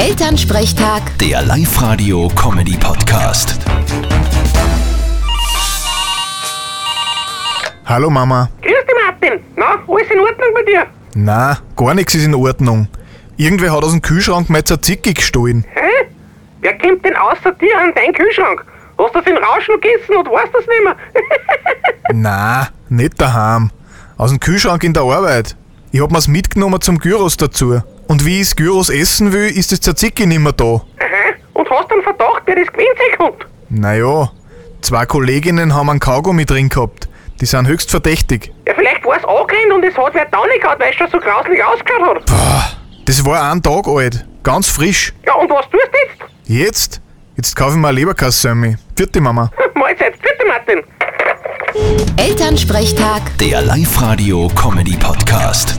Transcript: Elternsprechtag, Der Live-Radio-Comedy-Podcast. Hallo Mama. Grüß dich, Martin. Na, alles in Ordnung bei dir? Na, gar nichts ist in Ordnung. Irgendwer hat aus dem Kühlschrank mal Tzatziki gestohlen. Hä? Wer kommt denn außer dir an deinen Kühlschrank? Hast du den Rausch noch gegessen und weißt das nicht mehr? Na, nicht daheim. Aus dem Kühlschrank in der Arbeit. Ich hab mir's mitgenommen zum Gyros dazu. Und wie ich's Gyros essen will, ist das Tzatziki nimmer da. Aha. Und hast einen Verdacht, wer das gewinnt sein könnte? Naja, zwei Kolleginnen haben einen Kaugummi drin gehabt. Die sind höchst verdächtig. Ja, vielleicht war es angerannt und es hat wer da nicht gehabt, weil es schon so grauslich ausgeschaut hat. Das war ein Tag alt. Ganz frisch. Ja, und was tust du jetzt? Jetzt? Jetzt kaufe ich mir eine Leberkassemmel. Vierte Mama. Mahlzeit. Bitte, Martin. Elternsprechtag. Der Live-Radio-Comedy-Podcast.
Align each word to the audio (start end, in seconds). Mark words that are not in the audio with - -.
Elternsprechtag, 0.00 1.02
Der 1.18 1.42
Live-Radio-Comedy-Podcast. 1.42 3.58
Hallo 7.84 8.08
Mama. 8.08 8.48
Grüß 8.62 8.72
dich, 8.72 8.94
Martin. 9.06 9.40
Na, 9.56 9.72
alles 9.86 10.10
in 10.10 10.18
Ordnung 10.20 10.48
bei 10.54 10.62
dir? 10.62 10.86
Na, 11.14 11.58
gar 11.76 11.92
nichts 11.92 12.14
ist 12.14 12.24
in 12.24 12.34
Ordnung. 12.34 12.88
Irgendwer 13.36 13.76
hat 13.76 13.84
aus 13.84 13.90
dem 13.90 14.00
Kühlschrank 14.00 14.48
mal 14.48 14.64
Tzatziki 14.64 15.12
gestohlen. 15.12 15.66
Hä? 15.74 16.06
Wer 16.62 16.78
kommt 16.78 17.04
denn 17.04 17.16
außer 17.16 17.52
dir 17.52 17.78
an 17.78 17.92
deinen 17.94 18.14
Kühlschrank? 18.14 18.64
Hast 18.96 19.14
du 19.14 19.20
den 19.20 19.36
Rausch 19.36 19.68
noch 19.68 19.78
gegessen 19.82 20.16
und 20.16 20.30
weißt 20.30 20.54
das 20.54 20.64
nicht 20.66 20.82
mehr? 20.82 20.96
Na, 22.14 22.68
nicht 22.88 23.20
daheim. 23.20 23.70
Aus 24.16 24.30
dem 24.30 24.40
Kühlschrank 24.40 24.82
in 24.82 24.94
der 24.94 25.02
Arbeit. 25.02 25.56
Ich 25.92 26.00
hab 26.00 26.10
mir's 26.10 26.26
mitgenommen 26.26 26.80
zum 26.80 26.98
Gyros 26.98 27.36
dazu. 27.36 27.82
Und 28.10 28.26
wie 28.26 28.40
ich's 28.40 28.56
Gyros 28.56 28.90
essen 28.90 29.32
will, 29.32 29.56
ist 29.56 29.70
das 29.70 29.80
Tzatziki 29.82 30.26
nimmer 30.26 30.52
da. 30.52 30.64
Aha. 30.64 30.82
Und 31.54 31.70
hast 31.70 31.92
einen 31.92 32.02
Verdacht, 32.02 32.42
wer 32.44 32.56
das 32.56 32.66
gewinnt 32.66 32.88
sein 32.98 33.12
könnte? 33.16 33.46
Naja, 33.68 34.32
zwei 34.80 35.06
Kolleginnen 35.06 35.72
haben 35.76 35.90
einen 35.90 36.00
Kaugummi 36.00 36.44
drin 36.44 36.68
gehabt. 36.68 37.08
Die 37.40 37.46
sind 37.46 37.68
höchst 37.68 37.88
verdächtig. 37.88 38.52
Ja, 38.66 38.74
vielleicht 38.74 39.04
war 39.04 39.16
es 39.16 39.24
angerannt 39.24 39.72
und 39.76 39.84
es 39.84 39.96
hat 39.96 40.12
wer 40.12 40.24
da 40.24 40.44
nicht 40.46 40.60
gehabt, 40.60 40.80
weil 40.80 40.90
es 40.90 40.96
schon 40.96 41.08
so 41.08 41.20
grauslich 41.20 41.62
ausgeschaut 41.62 42.28
hat. 42.28 42.76
Das 43.04 43.24
war 43.24 43.48
ein 43.52 43.62
Tag 43.62 43.86
alt. 43.86 44.26
Ganz 44.42 44.68
frisch. 44.68 45.12
Ja, 45.24 45.34
und 45.34 45.48
was 45.48 45.70
tust 45.70 45.86
du 45.92 45.98
jetzt? 46.08 46.18
Jetzt? 46.48 47.00
Jetzt 47.36 47.54
kaufe 47.54 47.74
ich 47.74 47.78
mir 47.78 47.86
eine 47.86 48.00
Leberkassemmel. 48.00 48.76
Vierte 48.96 49.20
Mama. 49.20 49.52
Mahlzeit. 49.74 50.14
Bitte, 50.20 50.44
Martin. 50.48 50.82
Elternsprechtag. 52.16 53.22
Der 53.38 53.62
Live-Radio-Comedy-Podcast. 53.62 55.78